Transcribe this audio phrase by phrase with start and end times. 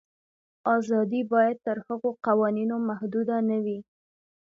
[0.75, 3.79] آزادي باید تر هغو قوانینو محدوده نه وي.